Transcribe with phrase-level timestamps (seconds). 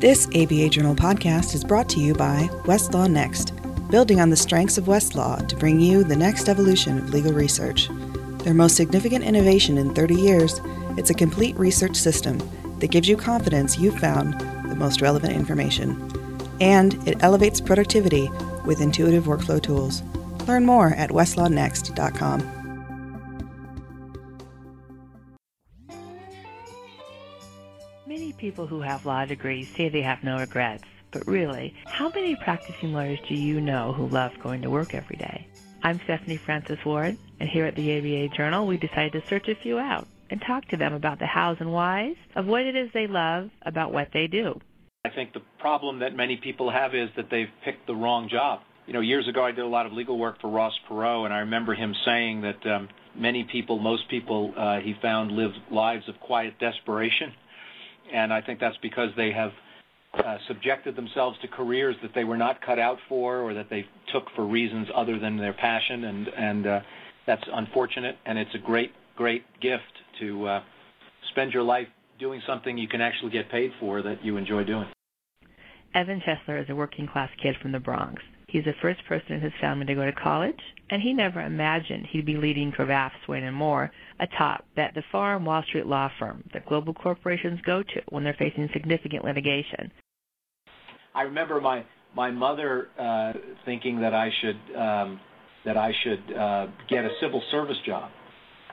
[0.00, 3.52] This ABA Journal podcast is brought to you by Westlaw Next,
[3.90, 7.90] building on the strengths of Westlaw to bring you the next evolution of legal research.
[8.38, 10.58] Their most significant innovation in 30 years,
[10.96, 12.38] it's a complete research system
[12.78, 14.40] that gives you confidence you've found
[14.70, 16.00] the most relevant information.
[16.62, 18.30] And it elevates productivity
[18.64, 20.02] with intuitive workflow tools.
[20.48, 22.59] Learn more at westlawnext.com.
[28.40, 32.90] people who have law degrees say they have no regrets, but really, how many practicing
[32.90, 35.46] lawyers do you know who love going to work every day?
[35.82, 39.54] I'm Stephanie Francis Ward, and here at the ABA Journal, we decided to search a
[39.54, 42.88] few out and talk to them about the hows and whys of what it is
[42.94, 44.58] they love about what they do.
[45.04, 48.60] I think the problem that many people have is that they've picked the wrong job.
[48.86, 51.34] You know, years ago I did a lot of legal work for Ross Perot, and
[51.34, 56.08] I remember him saying that um, many people, most people, uh, he found lived lives
[56.08, 57.34] of quiet desperation
[58.12, 59.52] and I think that's because they have
[60.14, 63.84] uh, subjected themselves to careers that they were not cut out for or that they
[64.12, 66.80] took for reasons other than their passion, and and uh,
[67.26, 68.16] that's unfortunate.
[68.26, 69.82] And it's a great great gift
[70.20, 70.62] to uh,
[71.30, 74.86] spend your life doing something you can actually get paid for that you enjoy doing.
[75.94, 78.22] Evan Chesler is a working class kid from the Bronx.
[78.50, 80.58] He's the first person in his family to go to college,
[80.90, 85.44] and he never imagined he'd be leading Cravath, Swaine and Moore atop that the farm
[85.44, 89.92] Wall Street law firm that global corporations go to when they're facing significant litigation.
[91.14, 91.84] I remember my
[92.16, 93.32] my mother uh,
[93.64, 95.20] thinking that I should um,
[95.64, 98.10] that I should uh, get a civil service job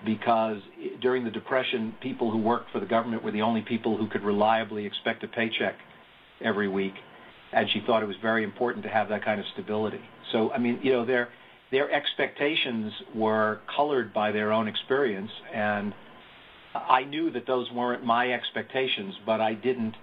[0.06, 0.58] because
[1.02, 4.24] during the depression, people who worked for the government were the only people who could
[4.24, 5.76] reliably expect a paycheck
[6.44, 6.94] every week
[7.54, 10.02] and she thought it was very important to have that kind of stability.
[10.32, 11.30] So, I mean, you know, their
[11.72, 15.94] their expectations were colored by their own experience, and
[16.74, 19.96] I knew that those weren't my expectations, but I didn't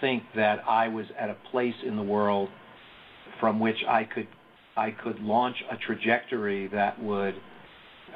[0.00, 2.48] think that I was at a place in the world
[3.38, 4.28] from which I could
[4.76, 7.34] I could launch a trajectory that would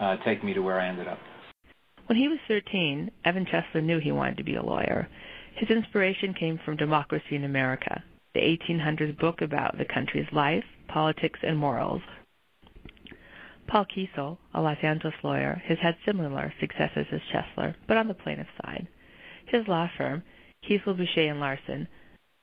[0.01, 1.19] uh, take me to where I ended up.
[2.07, 5.09] When he was 13, Evan Chesler knew he wanted to be a lawyer.
[5.57, 8.03] His inspiration came from Democracy in America,
[8.35, 12.03] the 1800s book about the country's life, politics, and morals.
[13.67, 18.15] Paul Kiesel, a Los Angeles lawyer, has had similar successes as Chesler, but on the
[18.15, 18.87] plaintiff side.
[19.47, 20.23] His law firm,
[20.69, 21.89] Kiesel, Boucher, and Larsen,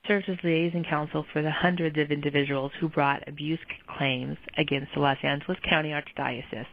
[0.07, 3.59] served as liaison counsel for the hundreds of individuals who brought abuse
[3.97, 6.65] claims against the Los Angeles County Archdiocese.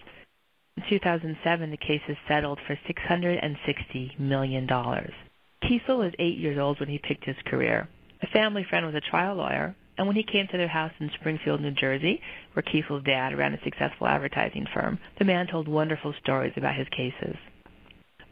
[0.77, 4.67] In 2007, the cases settled for $660 million.
[4.67, 7.89] Kiesel was eight years old when he picked his career.
[8.23, 11.11] A family friend was a trial lawyer, and when he came to their house in
[11.21, 12.21] Springfield, New Jersey,
[12.53, 16.89] where Kiesel's dad ran a successful advertising firm, the man told wonderful stories about his
[16.89, 17.37] cases.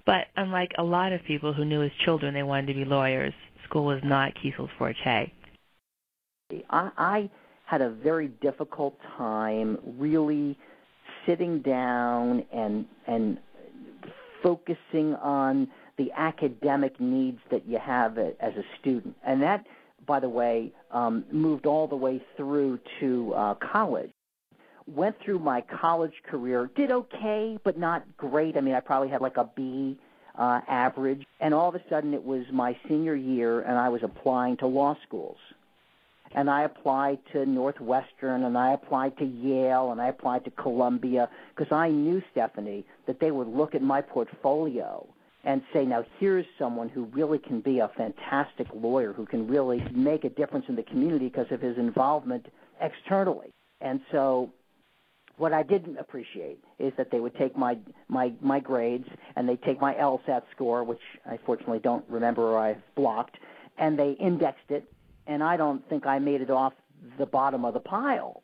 [0.04, 3.34] But unlike a lot of people who knew as children they wanted to be lawyers,
[3.64, 5.32] school was not Kiesel's forte.
[6.70, 7.30] I, I
[7.64, 10.56] had a very difficult time really
[11.26, 13.38] sitting down and and
[14.42, 19.16] focusing on the academic needs that you have as a student.
[19.24, 19.64] And that,
[20.06, 24.10] by the way, um, moved all the way through to uh, college.
[24.86, 28.56] Went through my college career, did okay, but not great.
[28.56, 29.98] I mean, I probably had like a B
[30.38, 31.24] uh, average.
[31.40, 34.66] And all of a sudden, it was my senior year, and I was applying to
[34.66, 35.38] law schools.
[36.34, 41.30] And I applied to Northwestern, and I applied to Yale, and I applied to Columbia
[41.54, 45.06] because I knew Stephanie that they would look at my portfolio
[45.46, 49.82] and say, now here's someone who really can be a fantastic lawyer, who can really
[49.92, 52.46] make a difference in the community because of his involvement
[52.80, 53.52] externally.
[53.80, 54.50] And so
[55.36, 59.56] what I didn't appreciate is that they would take my my my grades and they
[59.56, 63.36] take my LSAT score, which I fortunately don't remember or I've blocked,
[63.78, 64.90] and they indexed it,
[65.28, 66.72] and I don't think I made it off
[67.18, 68.42] the bottom of the pile.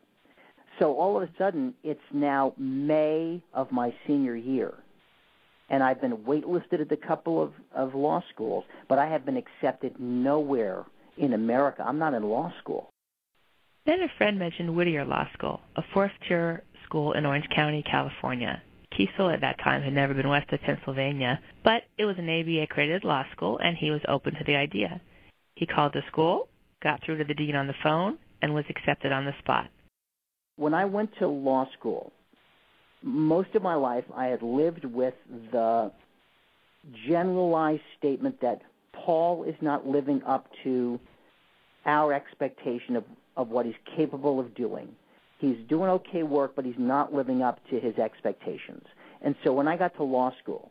[0.78, 4.74] So all of a sudden, it's now May of my senior year,
[5.72, 9.38] and I've been waitlisted at a couple of, of law schools, but I have been
[9.38, 10.84] accepted nowhere
[11.16, 11.82] in America.
[11.84, 12.90] I'm not in law school.
[13.86, 18.62] Then a friend mentioned Whittier Law School, a fourth tier school in Orange County, California.
[18.92, 22.62] Kiesel at that time had never been west of Pennsylvania, but it was an ABA
[22.62, 25.00] accredited law school, and he was open to the idea.
[25.56, 26.48] He called the school,
[26.82, 29.70] got through to the dean on the phone, and was accepted on the spot.
[30.56, 32.12] When I went to law school,
[33.02, 35.14] most of my life I had lived with
[35.50, 35.92] the
[37.06, 38.62] generalized statement that
[38.92, 41.00] Paul is not living up to
[41.86, 43.04] our expectation of,
[43.36, 44.88] of what he's capable of doing.
[45.38, 48.84] He's doing okay work, but he's not living up to his expectations.
[49.22, 50.70] And so when I got to law school,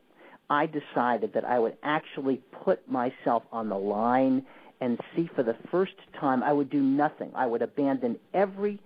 [0.50, 4.46] I decided that I would actually put myself on the line
[4.80, 7.32] and see for the first time I would do nothing.
[7.36, 8.80] I would abandon every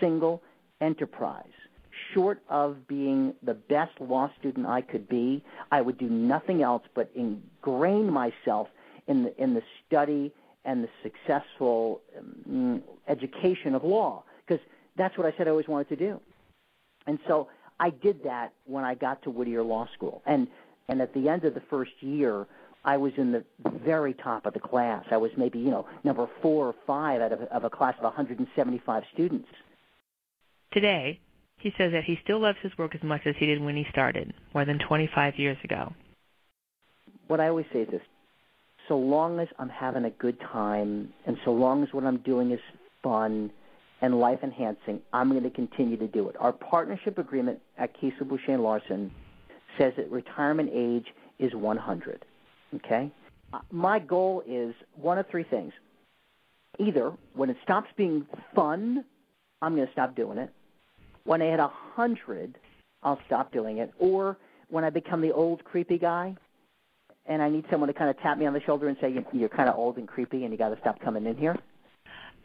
[0.00, 0.42] single
[0.80, 1.44] enterprise.
[2.14, 6.82] Short of being the best law student I could be, I would do nothing else
[6.94, 8.68] but ingrain myself
[9.06, 10.32] in the in the study
[10.64, 14.64] and the successful um, education of law because
[14.96, 16.20] that's what I said I always wanted to do.
[17.06, 17.48] And so
[17.80, 20.22] I did that when I got to Whittier Law School.
[20.26, 20.48] And
[20.88, 22.46] and at the end of the first year,
[22.84, 25.04] I was in the very top of the class.
[25.10, 28.04] I was maybe, you know, number 4 or 5 out of of a class of
[28.04, 29.48] 175 students.
[30.72, 31.20] Today,
[31.62, 33.86] he says that he still loves his work as much as he did when he
[33.90, 35.92] started, more than 25 years ago.
[37.28, 38.02] What I always say is this
[38.88, 42.50] so long as I'm having a good time and so long as what I'm doing
[42.50, 42.60] is
[43.02, 43.50] fun
[44.00, 46.36] and life enhancing, I'm going to continue to do it.
[46.40, 49.12] Our partnership agreement at Kiesel Boucher Larsen
[49.78, 51.06] says that retirement age
[51.38, 52.24] is 100.
[52.74, 53.10] Okay?
[53.52, 55.72] Uh, my goal is one of three things.
[56.80, 59.04] Either when it stops being fun,
[59.60, 60.52] I'm going to stop doing it.
[61.24, 62.58] When I hit a 100,
[63.02, 63.92] I'll stop doing it.
[63.98, 64.36] Or
[64.68, 66.34] when I become the old creepy guy,
[67.26, 69.48] and I need someone to kind of tap me on the shoulder and say you're
[69.48, 71.56] kind of old and creepy and you got to stop coming in here.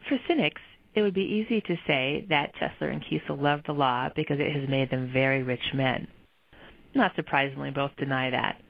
[0.08, 0.62] For cynics,
[0.94, 4.56] it would be easy to say that Chesler and Kiesel love the law because it
[4.56, 6.08] has made them very rich men.
[6.94, 8.62] Not surprisingly, both deny that.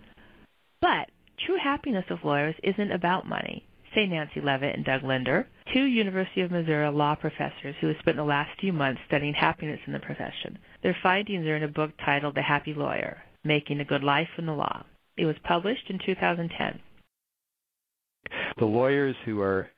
[0.81, 1.09] But
[1.45, 6.41] true happiness of lawyers isn't about money, say Nancy Levit and Doug Linder, two University
[6.41, 9.99] of Missouri law professors who have spent the last few months studying happiness in the
[9.99, 10.57] profession.
[10.83, 14.45] Their findings are in a book titled The Happy Lawyer Making a Good Life in
[14.45, 14.83] the Law.
[15.17, 16.79] It was published in 2010.
[18.57, 19.69] The lawyers who are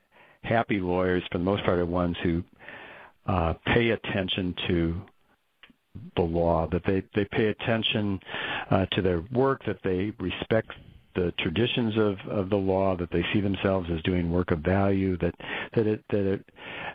[0.42, 2.42] happy lawyers, for the most part, are ones who
[3.26, 5.00] uh, pay attention to
[6.16, 8.20] the law, that they, they pay attention
[8.70, 10.70] uh, to their work, that they respect
[11.14, 15.16] the traditions of, of the law, that they see themselves as doing work of value,
[15.18, 15.34] that
[15.74, 16.44] that it, that, it,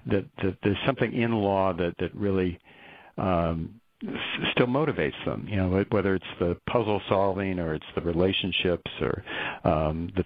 [0.08, 2.60] that, that there's something in law that that really
[3.18, 3.80] um,
[4.52, 5.48] still motivates them.
[5.50, 9.24] You know, whether it's the puzzle solving or it's the relationships or
[9.64, 10.24] um, the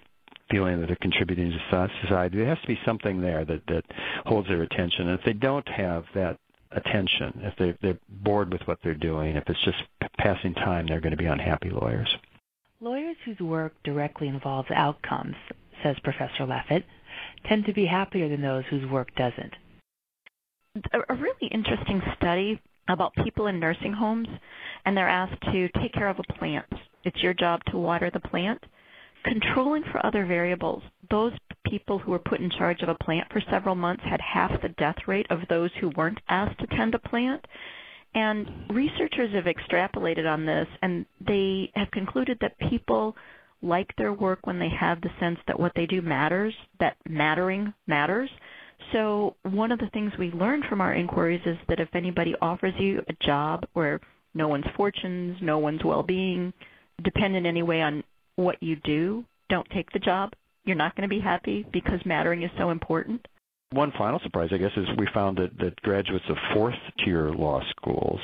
[0.50, 2.36] feeling that they're contributing to society.
[2.36, 3.84] There has to be something there that that
[4.26, 5.08] holds their attention.
[5.08, 6.38] And if they don't have that
[6.72, 9.78] attention, if they they're bored with what they're doing, if it's just
[10.18, 12.08] passing time, they're going to be unhappy lawyers.
[13.30, 15.36] Whose work directly involves outcomes,
[15.84, 16.82] says Professor Levit,
[17.48, 19.54] tend to be happier than those whose work doesn't.
[20.92, 24.26] A really interesting study about people in nursing homes,
[24.84, 26.66] and they're asked to take care of a plant.
[27.04, 28.64] It's your job to water the plant
[29.24, 31.32] Controlling for other variables, those
[31.66, 34.70] people who were put in charge of a plant for several months had half the
[34.70, 37.44] death rate of those who weren't asked to tend a plant.
[38.14, 43.16] And researchers have extrapolated on this, and they have concluded that people
[43.62, 47.72] like their work when they have the sense that what they do matters, that mattering
[47.86, 48.30] matters.
[48.92, 52.74] So, one of the things we learned from our inquiries is that if anybody offers
[52.78, 54.00] you a job where
[54.34, 56.52] no one's fortunes, no one's well being
[57.02, 58.02] depend in any way on
[58.36, 60.32] what you do, don't take the job.
[60.64, 63.26] You're not going to be happy because mattering is so important.
[63.72, 66.74] One final surprise, I guess, is we found that, that graduates of fourth
[67.04, 68.18] tier law schools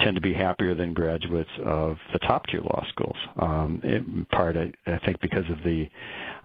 [0.00, 3.16] tend to be happier than graduates of the top tier law schools.
[3.36, 5.86] Um, in part, I, I think, because of the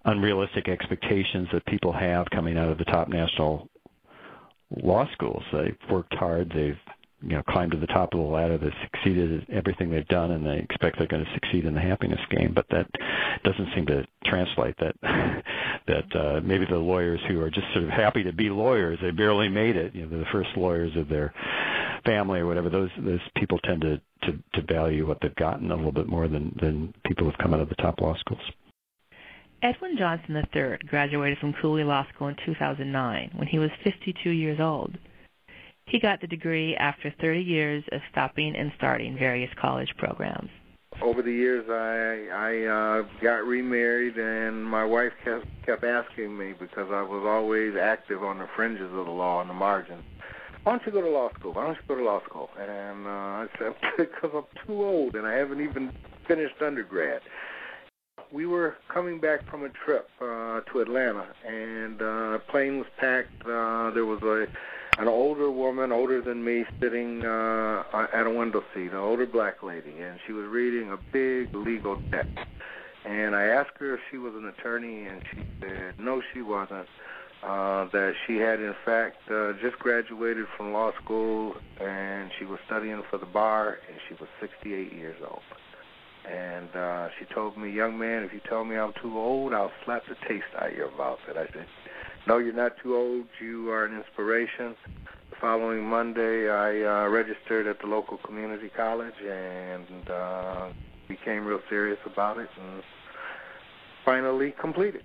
[0.03, 3.69] unrealistic expectations that people have coming out of the top national
[4.83, 5.43] law schools.
[5.53, 6.77] They've worked hard, they've
[7.21, 10.31] you know climbed to the top of the ladder They've succeeded at everything they've done
[10.31, 12.89] and they expect they're going to succeed in the happiness game but that
[13.43, 14.95] doesn't seem to translate that
[15.89, 19.11] that uh maybe the lawyers who are just sort of happy to be lawyers they
[19.11, 21.33] barely made it you know they're the first lawyers of their
[22.05, 25.75] family or whatever those those people tend to to to value what they've gotten a
[25.75, 28.41] little bit more than than people who've come out of the top law schools
[29.61, 34.57] Edwin Johnson III graduated from Cooley Law School in 2009 when he was 52 years
[34.57, 34.97] old.
[35.85, 40.49] He got the degree after 30 years of stopping and starting various college programs.
[41.01, 46.53] Over the years, I I uh, got remarried, and my wife kept kept asking me
[46.59, 50.03] because I was always active on the fringes of the law, on the margins.
[50.63, 51.53] Why don't you go to law school?
[51.53, 52.49] Why don't you go to law school?
[52.59, 55.91] And uh, I said because I'm too old and I haven't even
[56.27, 57.21] finished undergrad.
[58.31, 63.41] We were coming back from a trip uh, to Atlanta, and uh, plane was packed.
[63.41, 64.45] Uh, there was a
[64.99, 69.63] an older woman, older than me, sitting uh, at a window seat, an older black
[69.63, 72.37] lady, and she was reading a big legal text.
[73.05, 76.87] And I asked her if she was an attorney, and she said no, she wasn't.
[77.41, 82.59] Uh, that she had, in fact, uh, just graduated from law school, and she was
[82.65, 85.39] studying for the bar, and she was 68 years old.
[86.29, 89.71] And uh, she told me, young man, if you tell me I'm too old, I'll
[89.85, 91.19] slap the taste out of your mouth.
[91.29, 91.65] And I said,
[92.27, 93.25] no, you're not too old.
[93.41, 94.75] You are an inspiration.
[95.29, 100.69] The following Monday, I uh, registered at the local community college and uh,
[101.07, 102.83] became real serious about it and
[104.05, 105.03] finally completed.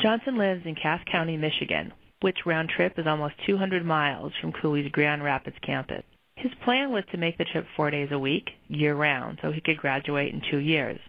[0.00, 4.90] Johnson lives in Cass County, Michigan, which round trip is almost 200 miles from Cooley's
[4.92, 6.04] Grand Rapids campus.
[6.36, 9.60] His plan was to make the trip four days a week, year round, so he
[9.60, 11.00] could graduate in two years.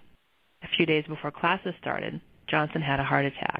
[0.64, 2.20] A few days before classes started,
[2.50, 3.59] Johnson had a heart attack.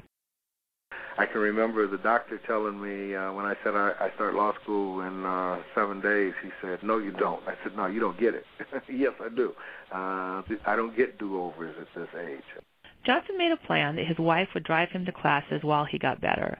[1.20, 4.54] I can remember the doctor telling me uh, when I said I, I start law
[4.62, 6.32] school in uh, seven days.
[6.42, 8.46] He said, "No, you don't." I said, "No, you don't get it."
[8.90, 9.52] yes, I do.
[9.92, 12.64] Uh, I don't get do-overs at this age.
[13.04, 16.22] Johnson made a plan that his wife would drive him to classes while he got
[16.22, 16.58] better.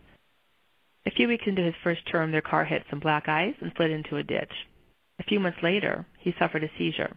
[1.07, 3.91] A few weeks into his first term, their car hit some black ice and slid
[3.91, 4.53] into a ditch.
[5.21, 7.17] A few months later, he suffered a seizure.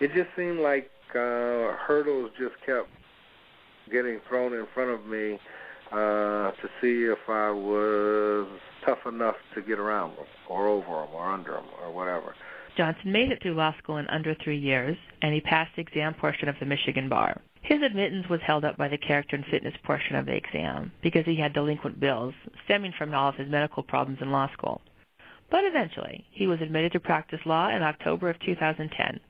[0.00, 2.90] It just seemed like uh, hurdles just kept
[3.90, 5.38] getting thrown in front of me
[5.92, 8.48] uh, to see if I was
[8.84, 12.34] tough enough to get around them or over them or under them or whatever.
[12.76, 16.14] Johnson made it through law school in under three years, and he passed the exam
[16.14, 17.40] portion of the Michigan bar.
[17.62, 21.24] His admittance was held up by the character and fitness portion of the exam because
[21.24, 24.82] he had delinquent bills stemming from all of his medical problems in law school.
[25.50, 29.20] But eventually, he was admitted to practice law in October of 2010.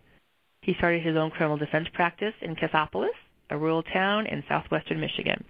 [0.63, 3.15] He started his own criminal defense practice in Cassopolis,
[3.51, 5.45] a rural town in southwestern Michigan.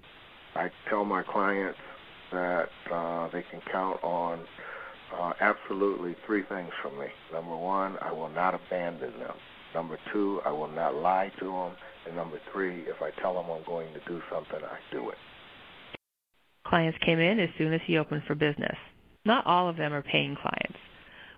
[0.56, 1.78] I tell my clients
[2.32, 4.44] that uh, they can count on
[5.14, 7.06] uh, absolutely three things from me.
[7.32, 9.34] Number one, I will not abandon them.
[9.74, 11.72] Number two, I will not lie to them.
[12.06, 15.18] And number three, if I tell them I'm going to do something, I do it.
[16.66, 18.76] Clients came in as soon as he opened for business.
[19.24, 20.78] Not all of them are paying clients.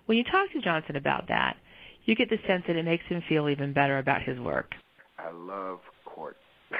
[0.05, 1.57] When you talk to Johnson about that,
[2.05, 4.71] you get the sense that it makes him feel even better about his work.
[5.17, 6.37] I love court.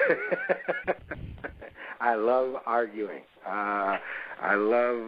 [2.00, 3.22] I love arguing.
[3.46, 3.98] Uh,
[4.42, 5.02] I love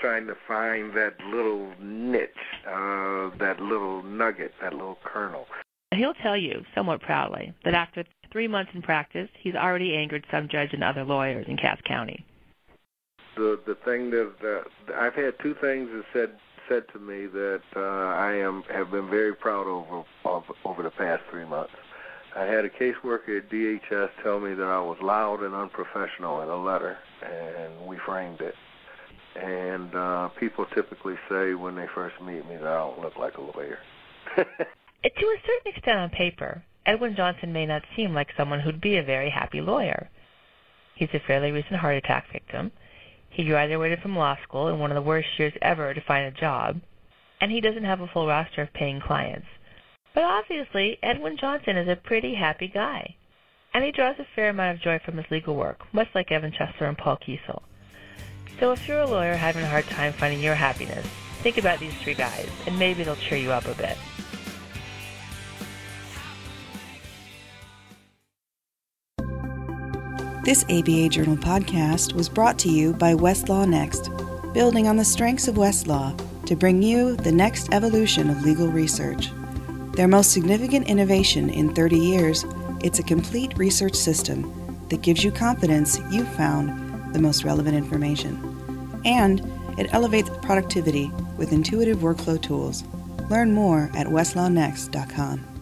[0.00, 2.30] trying to find that little niche,
[2.66, 5.46] uh, that little nugget, that little kernel.
[5.94, 10.48] He'll tell you, somewhat proudly, that after three months in practice, he's already angered some
[10.48, 12.24] judge and other lawyers in Cass County
[13.38, 16.30] the the thing that uh, I've had two things that said
[16.68, 20.90] said to me that uh, I am have been very proud over of, over the
[20.90, 21.72] past three months.
[22.38, 26.48] I had a caseworker at DHS tell me that I was loud and unprofessional in
[26.48, 28.54] a letter, and we framed it.
[29.34, 33.36] And uh, people typically say when they first meet me that I don't look like
[33.36, 33.78] a lawyer.
[34.36, 38.96] to a certain extent, on paper, Edwin Johnson may not seem like someone who'd be
[38.96, 40.08] a very happy lawyer.
[40.94, 42.72] He's a fairly recent heart attack victim
[43.30, 46.40] he graduated from law school in one of the worst years ever to find a
[46.40, 46.80] job,
[47.40, 49.46] and he doesn't have a full roster of paying clients.
[50.18, 53.14] But obviously, Edwin Johnson is a pretty happy guy,
[53.72, 56.50] and he draws a fair amount of joy from his legal work, much like Evan
[56.50, 57.62] Chesler and Paul Kiesel.
[58.58, 61.06] So if you're a lawyer having a hard time finding your happiness,
[61.44, 63.96] think about these three guys, and maybe they'll cheer you up a bit.
[70.42, 74.10] This ABA Journal podcast was brought to you by Westlaw Next,
[74.52, 79.30] building on the strengths of Westlaw to bring you the next evolution of legal research.
[79.98, 82.44] Their most significant innovation in 30 years,
[82.84, 89.02] it's a complete research system that gives you confidence you've found the most relevant information.
[89.04, 89.40] And
[89.76, 92.84] it elevates productivity with intuitive workflow tools.
[93.28, 95.57] Learn more at westlawnext.com.